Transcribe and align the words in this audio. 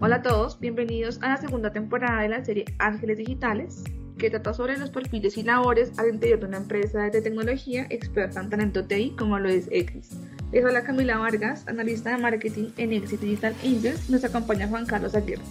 Hola 0.00 0.16
a 0.16 0.22
todos, 0.22 0.60
bienvenidos 0.60 1.18
a 1.22 1.30
la 1.30 1.38
segunda 1.38 1.72
temporada 1.72 2.22
de 2.22 2.28
la 2.28 2.44
serie 2.44 2.66
Ángeles 2.78 3.18
Digitales, 3.18 3.82
que 4.16 4.30
trata 4.30 4.54
sobre 4.54 4.78
los 4.78 4.90
perfiles 4.90 5.36
y 5.36 5.42
labores 5.42 5.98
al 5.98 6.10
interior 6.10 6.38
de 6.38 6.46
una 6.46 6.58
empresa 6.58 7.10
de 7.10 7.20
tecnología 7.20 7.84
experta 7.90 8.40
en 8.40 8.48
talento 8.48 8.84
TI 8.84 9.16
como 9.18 9.40
lo 9.40 9.48
es 9.48 9.66
X. 9.72 10.10
Les 10.52 10.64
habla 10.64 10.84
Camila 10.84 11.18
Vargas, 11.18 11.66
analista 11.66 12.10
de 12.10 12.22
marketing 12.22 12.68
en 12.76 12.92
Exit 12.92 13.20
Digital 13.20 13.56
Angels, 13.64 14.08
nos 14.08 14.22
acompaña 14.22 14.68
Juan 14.68 14.86
Carlos 14.86 15.16
Aguirre. 15.16 15.42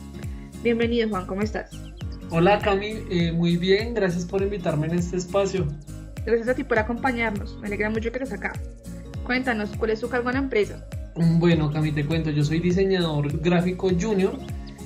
Bienvenido 0.64 1.10
Juan, 1.10 1.26
¿cómo 1.26 1.42
estás? 1.42 1.70
Hola 2.30 2.60
Cami, 2.60 3.04
eh, 3.12 3.34
muy 3.34 3.58
bien, 3.58 3.94
gracias 3.94 4.24
por 4.24 4.42
invitarme 4.42 4.88
en 4.88 4.98
este 4.98 5.18
espacio. 5.18 5.68
Gracias 6.26 6.48
a 6.48 6.56
ti 6.56 6.64
por 6.64 6.80
acompañarnos, 6.80 7.58
me 7.60 7.68
alegra 7.68 7.90
mucho 7.90 8.14
que 8.14 8.20
estés 8.20 8.32
acá. 8.32 8.54
Cuéntanos, 9.26 9.76
¿cuál 9.76 9.92
es 9.92 10.00
tu 10.00 10.08
cargo 10.08 10.30
en 10.30 10.36
la 10.36 10.42
empresa? 10.42 10.88
Bueno, 11.18 11.72
Cami, 11.72 11.92
te 11.92 12.06
cuento, 12.06 12.30
yo 12.30 12.44
soy 12.44 12.60
diseñador 12.60 13.40
gráfico 13.40 13.90
junior 13.90 14.38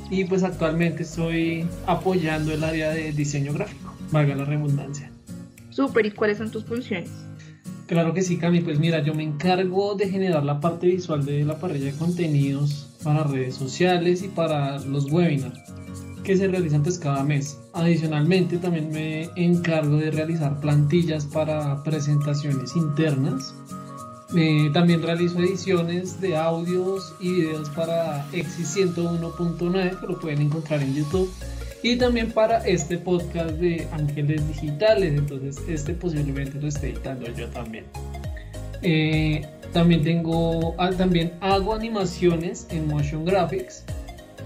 y 0.09 0.23
pues 0.23 0.44
actualmente 0.44 1.03
estoy 1.03 1.67
apoyando 1.88 2.53
el 2.53 2.63
área 2.63 2.91
de 2.91 3.12
diseño 3.12 3.52
gráfico, 3.52 3.94
valga 4.12 4.36
la 4.36 4.45
redundancia. 4.45 5.12
Súper, 5.72 6.05
¿y 6.05 6.12
cuáles 6.12 6.38
son 6.38 6.49
tus 6.49 6.63
funciones? 6.63 7.09
Claro 7.88 8.13
que 8.13 8.22
sí, 8.22 8.38
Cami, 8.38 8.62
pues 8.62 8.80
mira, 8.80 9.03
yo 9.03 9.13
me 9.13 9.23
encargo 9.23 9.95
de 9.95 10.08
generar 10.08 10.45
la 10.45 10.62
parte 10.62 10.88
visual 10.88 11.25
de 11.25 11.44
la 11.44 11.59
parrilla 11.59 11.88
de 11.88 11.98
contenidos 11.98 12.98
para 13.03 13.23
redes 13.23 13.55
sociales 13.55 14.23
y 14.23 14.30
para 14.30 14.80
los 14.80 15.11
webinars 15.11 15.59
que 16.23 16.38
se 16.38 16.48
realizan 16.48 16.84
pues 16.84 16.98
cada 16.98 17.23
mes. 17.23 17.59
Adicionalmente 17.73 18.58
también 18.58 18.89
me 18.91 19.30
encargo 19.36 19.98
de 19.98 20.11
realizar 20.11 20.59
plantillas 20.61 21.25
para 21.25 21.84
presentaciones 21.84 22.75
internas 22.75 23.53
eh, 24.35 24.70
también 24.73 25.02
realizo 25.02 25.40
ediciones 25.40 26.21
de 26.21 26.38
audios 26.38 27.13
y 27.20 27.34
videos 27.34 27.70
para 27.72 28.26
Exis 28.31 28.78
101.9 28.78 30.00
que 30.00 30.08
lo 30.08 30.19
pueden 30.19 30.42
encontrar 30.42 30.81
en 30.81 30.95
YouTube. 30.95 31.31
Y 31.83 31.97
también 31.97 32.31
para 32.31 32.66
este 32.66 32.97
podcast 32.97 33.52
de 33.52 33.88
Ángeles 33.91 34.47
Digitales. 34.47 35.14
Entonces 35.17 35.61
este 35.67 35.94
posiblemente 35.94 36.61
lo 36.61 36.67
esté 36.67 36.89
editando 36.89 37.28
yo 37.33 37.50
también. 37.50 37.86
Eh, 38.83 39.45
también 39.73 40.03
tengo 40.03 40.75
ah, 40.78 40.91
también 40.91 41.34
hago 41.41 41.73
animaciones 41.73 42.67
en 42.69 42.88
motion 42.88 43.25
graphics. 43.25 43.84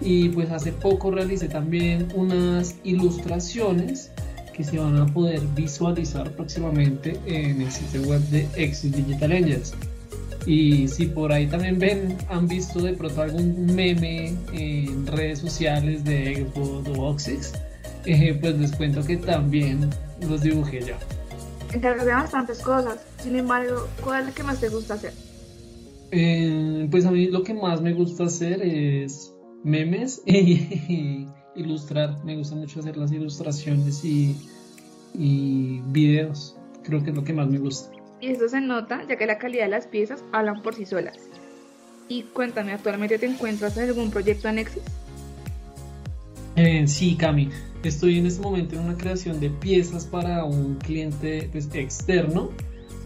Y 0.01 0.29
pues 0.29 0.49
hace 0.51 0.71
poco 0.71 1.11
realicé 1.11 1.47
también 1.47 2.07
unas 2.15 2.75
ilustraciones 2.83 4.11
que 4.55 4.63
se 4.63 4.79
van 4.79 4.97
a 4.97 5.05
poder 5.05 5.41
visualizar 5.53 6.31
próximamente 6.31 7.19
en 7.25 7.61
el 7.61 7.71
sitio 7.71 8.01
web 8.03 8.21
de 8.29 8.47
Exit 8.55 8.95
Digital 8.95 9.33
Angels. 9.33 9.73
Y 10.45 10.87
si 10.87 11.07
por 11.07 11.33
ahí 11.33 11.47
también 11.47 11.77
ven, 11.77 12.17
han 12.29 12.47
visto 12.47 12.79
de 12.79 12.93
pronto 12.93 13.21
algún 13.21 13.75
meme 13.75 14.33
en 14.53 15.07
redes 15.07 15.39
sociales 15.39 16.05
de 16.05 16.47
Xbox 16.53 16.87
o 16.89 17.01
Oxys, 17.07 17.53
eh, 18.05 18.37
pues 18.39 18.57
les 18.57 18.71
cuento 18.71 19.03
que 19.03 19.17
también 19.17 19.89
los 20.21 20.41
dibujé 20.41 20.81
yo. 20.81 20.95
Encargas 21.73 22.05
de 22.05 22.13
bastantes 22.13 22.59
cosas, 22.61 22.99
sin 23.21 23.35
embargo, 23.35 23.87
¿cuál 24.01 24.21
es 24.21 24.27
lo 24.27 24.33
que 24.35 24.43
más 24.43 24.59
te 24.61 24.69
gusta 24.69 24.93
hacer? 24.93 25.11
Eh, 26.11 26.87
pues 26.89 27.05
a 27.05 27.11
mí 27.11 27.27
lo 27.27 27.43
que 27.43 27.53
más 27.53 27.81
me 27.81 27.93
gusta 27.93 28.25
hacer 28.25 28.61
es 28.61 29.33
memes 29.63 30.21
y, 30.25 31.27
ilustrar. 31.55 32.23
Me 32.23 32.35
gusta 32.35 32.55
mucho 32.55 32.79
hacer 32.79 32.97
las 32.97 33.11
ilustraciones 33.11 34.03
y, 34.03 34.35
y 35.13 35.81
videos. 35.87 36.55
Creo 36.83 37.03
que 37.03 37.09
es 37.09 37.15
lo 37.15 37.23
que 37.23 37.33
más 37.33 37.47
me 37.47 37.57
gusta. 37.57 37.89
Y 38.21 38.27
esto 38.27 38.47
se 38.47 38.61
nota 38.61 39.05
ya 39.07 39.17
que 39.17 39.25
la 39.25 39.37
calidad 39.37 39.65
de 39.65 39.71
las 39.71 39.87
piezas 39.87 40.23
hablan 40.31 40.61
por 40.61 40.75
sí 40.75 40.85
solas. 40.85 41.17
Y 42.07 42.23
cuéntame, 42.23 42.71
¿actualmente 42.71 43.17
te 43.17 43.25
encuentras 43.25 43.77
en 43.77 43.89
algún 43.89 44.11
proyecto 44.11 44.47
en 44.47 44.65
Eh, 46.55 46.87
sí, 46.87 47.15
Cami. 47.15 47.49
Estoy 47.83 48.19
en 48.19 48.25
este 48.25 48.41
momento 48.41 48.75
en 48.75 48.81
una 48.81 48.97
creación 48.97 49.39
de 49.39 49.49
piezas 49.49 50.05
para 50.05 50.44
un 50.45 50.75
cliente 50.75 51.49
pues, 51.51 51.69
externo. 51.73 52.49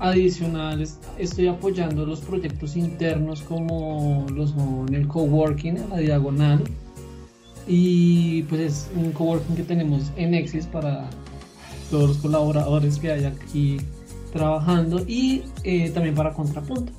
Adicional, 0.01 0.85
estoy 1.17 1.47
apoyando 1.47 2.05
los 2.05 2.21
proyectos 2.21 2.77
internos 2.77 3.41
como 3.41 4.25
los 4.33 4.53
en 4.87 4.93
el 4.93 5.07
coworking, 5.09 5.75
en 5.75 5.89
la 5.89 5.97
diagonal, 5.97 6.63
y 7.69 8.41
pues 8.43 8.61
es 8.61 8.89
un 8.95 9.11
coworking 9.11 9.55
que 9.55 9.63
tenemos 9.63 10.11
en 10.15 10.33
Exis 10.33 10.65
para 10.65 11.07
todos 11.91 12.09
los 12.09 12.17
colaboradores 12.17 12.97
que 12.97 13.11
hay 13.11 13.25
aquí 13.25 13.77
trabajando 14.33 15.03
y 15.07 15.43
eh, 15.63 15.91
también 15.91 16.15
para 16.15 16.33
Contrapunto, 16.33 16.91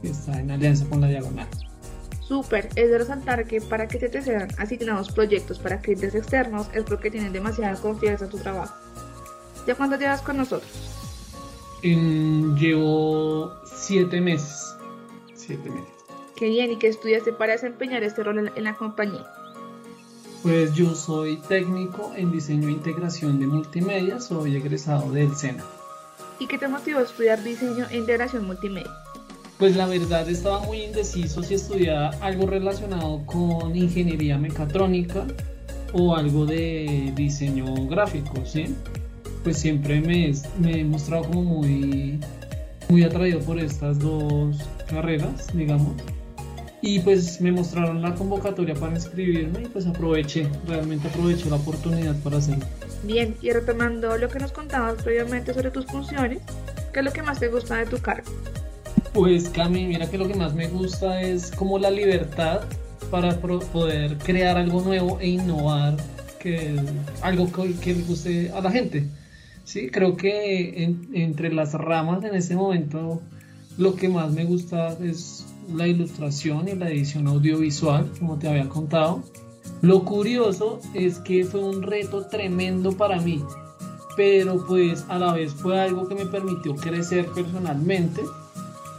que 0.00 0.08
está 0.08 0.40
en 0.40 0.50
alianza 0.50 0.86
con 0.86 1.02
la 1.02 1.08
Diagonal. 1.08 1.46
Súper, 2.26 2.70
es 2.74 2.90
de 2.90 2.98
resaltar 2.98 3.46
que 3.46 3.60
para 3.60 3.86
que 3.86 4.00
se 4.00 4.08
te 4.08 4.22
sean 4.22 4.48
asignados 4.56 5.12
proyectos 5.12 5.58
para 5.58 5.78
clientes 5.78 6.14
externos 6.14 6.68
es 6.72 6.84
porque 6.84 7.10
tienen 7.10 7.32
demasiada 7.32 7.78
confianza 7.78 8.24
en 8.24 8.30
tu 8.30 8.38
trabajo. 8.38 8.74
¿Ya 9.66 9.74
cuánto 9.74 9.98
llevas 9.98 10.22
con 10.22 10.38
nosotros? 10.38 10.70
llevo 11.82 13.52
siete 13.64 14.20
meses. 14.20 14.74
Siete 15.34 15.70
meses. 15.70 15.88
Qué 16.34 16.48
bien, 16.48 16.72
¿y 16.72 16.76
qué 16.76 16.88
estudiaste 16.88 17.32
para 17.32 17.52
desempeñar 17.52 18.02
este 18.02 18.22
rol 18.24 18.50
en 18.54 18.64
la 18.64 18.74
compañía? 18.74 19.24
Pues 20.42 20.72
yo 20.74 20.94
soy 20.94 21.36
técnico 21.48 22.12
en 22.16 22.30
diseño 22.30 22.68
e 22.68 22.72
integración 22.72 23.40
de 23.40 23.46
multimedia, 23.48 24.20
soy 24.20 24.54
egresado 24.54 25.10
del 25.10 25.34
SENA. 25.34 25.64
¿Y 26.38 26.46
qué 26.46 26.56
te 26.58 26.68
motivó 26.68 27.00
a 27.00 27.02
estudiar 27.02 27.42
diseño 27.42 27.86
e 27.90 27.96
integración 27.96 28.46
multimedia? 28.46 28.90
Pues 29.58 29.74
la 29.74 29.86
verdad 29.86 30.28
estaba 30.28 30.60
muy 30.60 30.82
indeciso 30.82 31.42
si 31.42 31.54
estudiaba 31.54 32.10
algo 32.20 32.46
relacionado 32.46 33.26
con 33.26 33.74
ingeniería 33.74 34.38
mecatrónica 34.38 35.26
o 35.92 36.14
algo 36.14 36.46
de 36.46 37.12
diseño 37.16 37.74
gráfico, 37.88 38.34
¿sí? 38.46 38.76
Pues 39.42 39.58
siempre 39.58 40.00
me, 40.00 40.32
me 40.60 40.80
he 40.80 40.84
mostrado 40.84 41.24
como 41.24 41.42
muy, 41.42 42.20
muy 42.88 43.02
atraído 43.02 43.40
por 43.40 43.58
estas 43.58 43.98
dos 43.98 44.56
carreras, 44.88 45.48
digamos 45.52 45.94
y 46.80 47.00
pues 47.00 47.40
me 47.40 47.50
mostraron 47.50 48.02
la 48.02 48.14
convocatoria 48.14 48.74
para 48.74 48.94
inscribirme 48.94 49.62
y 49.62 49.66
pues 49.66 49.86
aproveché, 49.86 50.48
realmente 50.66 51.08
aproveché 51.08 51.50
la 51.50 51.56
oportunidad 51.56 52.16
para 52.22 52.38
hacerlo. 52.38 52.64
Bien, 53.02 53.34
y 53.42 53.50
retomando 53.50 54.16
lo 54.16 54.28
que 54.28 54.38
nos 54.38 54.52
contabas 54.52 55.02
previamente 55.02 55.54
sobre 55.54 55.70
tus 55.70 55.86
funciones, 55.86 56.40
¿qué 56.92 57.00
es 57.00 57.04
lo 57.04 57.12
que 57.12 57.22
más 57.22 57.40
te 57.40 57.48
gusta 57.48 57.76
de 57.76 57.86
tu 57.86 57.98
cargo? 57.98 58.30
Pues 59.12 59.48
Cami, 59.48 59.86
mira 59.86 60.08
que 60.08 60.18
lo 60.18 60.28
que 60.28 60.34
más 60.34 60.54
me 60.54 60.68
gusta 60.68 61.20
es 61.20 61.50
como 61.50 61.78
la 61.78 61.90
libertad 61.90 62.62
para 63.10 63.40
poder 63.40 64.18
crear 64.18 64.56
algo 64.56 64.82
nuevo 64.82 65.18
e 65.20 65.28
innovar, 65.28 65.96
que 66.38 66.76
algo 67.22 67.50
que, 67.50 67.94
le 67.94 68.02
guste 68.02 68.50
a 68.52 68.60
la 68.60 68.70
gente. 68.70 69.08
Sí, 69.64 69.90
creo 69.90 70.16
que 70.16 70.94
entre 71.12 71.52
las 71.52 71.74
ramas 71.74 72.24
en 72.24 72.34
este 72.34 72.54
momento 72.54 73.20
lo 73.76 73.96
que 73.96 74.08
más 74.08 74.32
me 74.32 74.44
gusta 74.44 74.96
es 75.02 75.44
la 75.74 75.86
ilustración 75.86 76.68
y 76.68 76.74
la 76.74 76.90
edición 76.90 77.26
audiovisual, 77.28 78.10
como 78.18 78.38
te 78.38 78.48
había 78.48 78.68
contado. 78.68 79.22
Lo 79.82 80.04
curioso 80.04 80.80
es 80.94 81.18
que 81.18 81.44
fue 81.44 81.60
un 81.60 81.82
reto 81.82 82.26
tremendo 82.26 82.92
para 82.92 83.20
mí, 83.20 83.42
pero 84.16 84.64
pues 84.66 85.04
a 85.08 85.18
la 85.18 85.32
vez 85.32 85.52
fue 85.54 85.80
algo 85.80 86.08
que 86.08 86.14
me 86.14 86.26
permitió 86.26 86.74
crecer 86.74 87.26
personalmente 87.26 88.22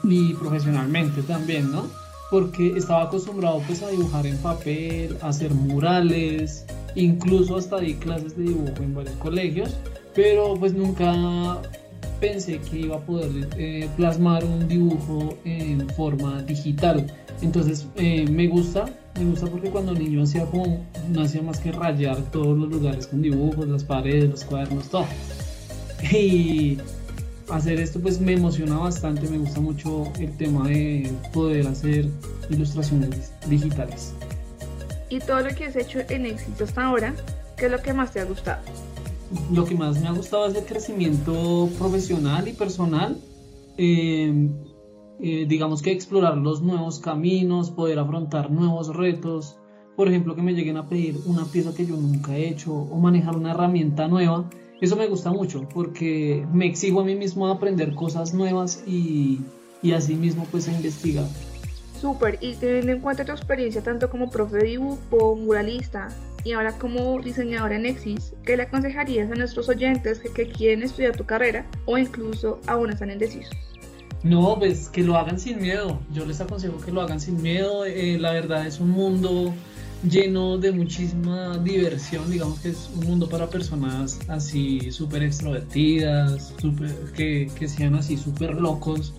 y 0.04 0.34
profesionalmente 0.36 1.22
también, 1.24 1.72
¿no? 1.72 1.88
Porque 2.32 2.78
estaba 2.78 3.04
acostumbrado 3.04 3.62
pues 3.66 3.82
a 3.82 3.90
dibujar 3.90 4.26
en 4.26 4.38
papel, 4.38 5.18
a 5.22 5.30
hacer 5.30 5.54
murales, 5.54 6.66
incluso 6.96 7.58
hasta 7.58 7.80
di 7.80 7.96
clases 7.96 8.38
de 8.38 8.44
dibujo 8.44 8.82
en 8.82 8.94
varios 8.94 9.16
colegios, 9.16 9.76
pero 10.16 10.54
pues 10.56 10.74
nunca 10.74 11.60
pensé 12.20 12.60
que 12.60 12.80
iba 12.80 12.98
a 12.98 13.00
poder 13.00 13.48
eh, 13.58 13.90
plasmar 13.96 14.44
un 14.44 14.68
dibujo 14.68 15.38
en 15.46 15.90
forma 15.90 16.42
digital. 16.44 17.06
Entonces 17.42 17.88
eh, 17.96 18.26
me 18.30 18.48
gusta, 18.48 18.86
me 19.18 19.26
gusta 19.26 19.48
porque 19.48 19.70
cuando 19.70 19.94
niño 19.94 20.24
hacía 20.24 20.46
como, 20.46 20.86
no 21.10 21.22
hacía 21.22 21.42
más 21.42 21.60
que 21.60 21.72
rayar 21.72 22.22
todos 22.32 22.58
los 22.58 22.70
lugares 22.70 23.08
con 23.08 23.22
dibujos, 23.22 23.68
las 23.68 23.84
paredes, 23.84 24.30
los 24.30 24.44
cuadernos, 24.44 24.90
todo. 24.90 25.06
Y 26.12 26.78
hacer 27.50 27.80
esto 27.80 28.00
pues 28.00 28.22
me 28.22 28.34
emociona 28.34 28.78
bastante, 28.78 29.28
me 29.28 29.38
gusta 29.38 29.60
mucho 29.60 30.12
el 30.20 30.36
tema 30.38 30.68
de 30.68 31.12
poder 31.34 31.68
hacer 31.68 32.08
ilustraciones 32.50 33.34
digitales. 33.48 34.14
Y 35.10 35.20
todo 35.20 35.42
lo 35.42 35.50
que 35.56 35.66
has 35.66 35.76
hecho 35.76 36.00
en 36.08 36.28
éxito 36.28 36.64
hasta 36.64 36.86
ahora, 36.86 37.14
¿qué 37.58 37.66
es 37.66 37.72
lo 37.72 37.82
que 37.82 37.94
más 37.94 38.12
te 38.12 38.20
ha 38.20 38.26
gustado? 38.26 38.62
Lo 39.52 39.66
que 39.66 39.76
más 39.76 40.02
me 40.02 40.08
ha 40.08 40.12
gustado 40.12 40.48
es 40.48 40.56
el 40.56 40.66
crecimiento 40.66 41.70
profesional 41.78 42.48
y 42.48 42.54
personal. 42.54 43.18
Em, 43.78 44.52
eh, 45.22 45.46
digamos 45.48 45.82
que 45.82 45.92
explorar 45.92 46.38
los 46.38 46.62
nuevos 46.62 47.00
caminos, 47.00 47.72
poder 47.72 48.00
afrontar 48.00 48.52
nuevos 48.52 48.96
retos. 48.96 49.58
Por 49.96 50.08
ejemplo, 50.08 50.36
que 50.36 50.42
me 50.42 50.54
lleguen 50.54 50.78
a 50.78 50.88
pedir 50.88 51.20
una 51.26 51.46
pieza 51.46 51.74
que 51.74 51.86
yo 51.86 51.96
nunca 51.96 52.38
he 52.38 52.48
hecho 52.48 52.74
o 52.74 52.98
manejar 53.00 53.36
una 53.36 53.52
herramienta 53.52 54.08
nueva. 54.08 54.50
Eso 54.82 54.96
me 54.96 55.08
gusta 55.08 55.32
mucho 55.32 55.68
porque 55.74 56.48
me 56.54 56.66
exijo 56.66 57.02
a 57.02 57.06
mí 57.06 57.16
mismo 57.16 57.48
a 57.48 57.54
aprender 57.54 57.94
cosas 57.96 58.34
nuevas 58.34 58.84
y, 58.88 59.42
y 59.84 59.92
así 59.92 60.16
mismo 60.16 60.46
pues 60.50 60.70
a 60.70 60.74
investigar. 60.74 61.26
Súper, 62.00 62.38
y 62.40 62.56
teniendo 62.56 62.94
en 62.94 63.02
cuenta 63.02 63.26
tu 63.26 63.34
experiencia 63.34 63.84
tanto 63.84 64.10
como 64.10 64.30
profe 64.30 64.58
de 64.58 64.68
dibujo, 64.68 65.36
muralista 65.36 66.16
y 66.44 66.54
ahora 66.54 66.74
como 66.74 67.20
diseñadora 67.22 67.76
en 67.76 67.86
Exis, 67.86 68.34
¿qué 68.46 68.58
le 68.58 68.64
aconsejarías 68.64 69.32
a 69.32 69.36
nuestros 69.36 69.70
oyentes 69.70 70.20
que, 70.20 70.50
quieren 70.50 70.84
estudiar 70.84 71.16
tu 71.16 71.26
carrera 71.26 71.66
o 71.86 71.98
incluso 71.98 72.60
aún 72.68 72.92
están 72.92 73.12
indecisos? 73.12 73.56
No, 74.24 74.58
pues 74.60 74.90
que 74.90 75.04
lo 75.04 75.18
hagan 75.18 75.40
sin 75.40 75.62
miedo. 75.62 76.00
Yo 76.12 76.26
les 76.26 76.42
aconsejo 76.42 76.80
que 76.82 76.92
lo 76.92 77.02
hagan 77.02 77.22
sin 77.22 77.42
miedo. 77.42 77.86
Eh, 77.86 78.18
la 78.20 78.34
verdad 78.34 78.68
es 78.68 78.80
un 78.80 78.90
mundo 78.90 79.54
lleno 80.04 80.58
de 80.58 80.72
muchísima 80.72 81.58
diversión, 81.58 82.30
digamos 82.30 82.60
que 82.60 82.70
es 82.70 82.90
un 82.96 83.06
mundo 83.06 83.30
para 83.30 83.50
personas 83.50 84.20
así 84.28 84.92
súper 84.92 85.24
extrovertidas, 85.24 86.54
super, 86.60 86.94
que, 87.16 87.50
que 87.58 87.68
sean 87.68 87.96
así 87.96 88.18
súper 88.18 88.56
locos 88.56 89.14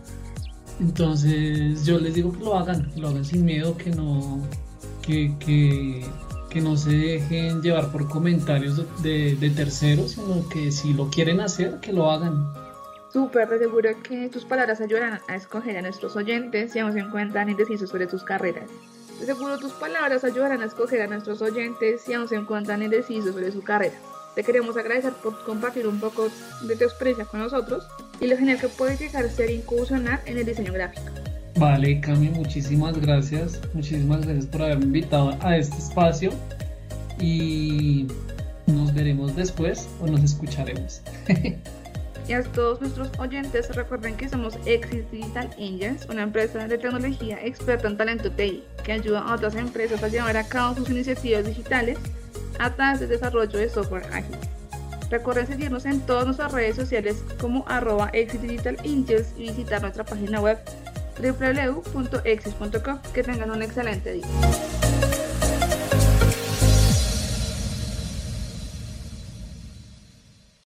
entonces 0.80 1.84
yo 1.84 1.98
les 1.98 2.14
digo 2.14 2.32
que 2.32 2.42
lo 2.42 2.56
hagan, 2.56 2.90
lo 2.96 3.08
hagan 3.08 3.24
sin 3.24 3.44
miedo, 3.44 3.76
que 3.76 3.90
no, 3.90 4.40
que, 5.02 5.36
que, 5.38 6.04
que 6.50 6.60
no 6.60 6.76
se 6.76 6.90
dejen 6.90 7.62
llevar 7.62 7.90
por 7.90 8.08
comentarios 8.08 8.76
de, 9.02 9.52
terceros, 9.56 10.12
sino 10.12 10.48
que 10.48 10.70
si 10.70 10.92
lo 10.92 11.08
quieren 11.08 11.40
hacer, 11.40 11.80
que 11.80 11.92
lo 11.92 12.10
hagan. 12.10 12.52
Súper, 13.12 13.48
de 13.48 13.58
seguro 13.58 13.90
que 14.02 14.28
tus 14.28 14.44
palabras 14.44 14.80
ayudarán 14.80 15.20
a 15.28 15.36
escoger 15.36 15.76
a 15.78 15.82
nuestros 15.82 16.14
oyentes 16.16 16.72
si 16.72 16.78
aún 16.78 16.92
se 16.92 16.98
encuentran 16.98 17.48
indecisos 17.48 17.90
sobre 17.90 18.06
tus 18.06 18.22
carreras. 18.22 18.68
De 19.18 19.26
seguro 19.26 19.58
tus 19.58 19.72
palabras 19.72 20.24
ayudarán 20.24 20.62
a 20.62 20.66
escoger 20.66 21.02
a 21.02 21.06
nuestros 21.06 21.40
oyentes 21.42 22.02
si 22.02 22.12
aún 22.12 22.28
se 22.28 22.36
encuentran 22.36 22.82
indecisos 22.82 23.34
sobre 23.34 23.52
su 23.52 23.62
carrera. 23.62 23.94
Te 24.34 24.44
queremos 24.44 24.76
agradecer 24.76 25.12
por 25.14 25.42
compartir 25.44 25.86
un 25.86 25.98
poco 25.98 26.28
de 26.62 26.76
tu 26.76 26.84
experiencia 26.84 27.24
con 27.24 27.40
nosotros 27.40 27.86
y 28.20 28.26
lo 28.26 28.36
genial 28.36 28.60
que 28.60 28.68
puede 28.68 28.96
llegar 28.96 29.24
a 29.24 29.28
ser 29.28 29.50
incursionar 29.50 30.22
en 30.26 30.38
el 30.38 30.46
diseño 30.46 30.72
gráfico. 30.72 31.10
Vale, 31.56 32.00
Cami, 32.00 32.28
muchísimas 32.30 32.98
gracias. 33.00 33.60
Muchísimas 33.74 34.22
gracias 34.22 34.46
por 34.46 34.62
haberme 34.62 34.84
invitado 34.84 35.36
a 35.40 35.56
este 35.56 35.76
espacio 35.76 36.32
y 37.18 38.06
nos 38.66 38.94
veremos 38.94 39.36
después 39.36 39.88
o 40.00 40.06
nos 40.06 40.22
escucharemos. 40.22 41.02
y 42.28 42.32
a 42.32 42.42
todos 42.42 42.80
nuestros 42.80 43.10
oyentes, 43.18 43.74
recuerden 43.74 44.16
que 44.16 44.28
somos 44.28 44.56
Exit 44.64 45.10
Digital 45.10 45.50
Engines, 45.58 46.06
una 46.08 46.22
empresa 46.22 46.66
de 46.66 46.78
tecnología 46.78 47.38
experta 47.44 47.88
en 47.88 47.96
talento 47.96 48.30
TI 48.30 48.62
que 48.84 48.92
ayuda 48.92 49.20
a 49.20 49.34
otras 49.34 49.54
empresas 49.56 50.02
a 50.02 50.08
llevar 50.08 50.36
a 50.36 50.46
cabo 50.46 50.76
sus 50.76 50.88
iniciativas 50.90 51.44
digitales 51.44 51.98
a 52.58 52.70
través 52.70 53.00
del 53.00 53.08
desarrollo 53.08 53.58
de 53.58 53.68
software 53.68 54.06
ágil. 54.12 54.36
Recuerden 55.10 55.46
seguirnos 55.48 55.86
en 55.86 56.00
todas 56.02 56.24
nuestras 56.24 56.52
redes 56.52 56.76
sociales 56.76 57.24
como 57.40 57.64
arroba 57.66 58.12
Digital 58.12 58.76
y 58.84 59.02
visitar 59.36 59.82
nuestra 59.82 60.04
página 60.04 60.40
web 60.40 60.56
www.exis.com. 61.20 62.98
Que 63.12 63.22
tengan 63.22 63.50
un 63.50 63.62
excelente 63.62 64.12
día. 64.12 64.26